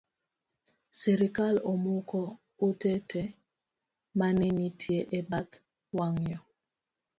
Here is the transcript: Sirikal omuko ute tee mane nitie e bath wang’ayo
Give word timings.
Sirikal 0.99 1.55
omuko 1.71 2.19
ute 2.67 2.93
tee 3.09 3.35
mane 4.19 4.45
nitie 4.57 4.99
e 5.17 5.19
bath 5.29 5.53
wang’ayo 5.97 6.39